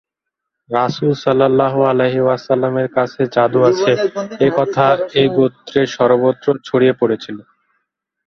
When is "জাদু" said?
3.35-3.59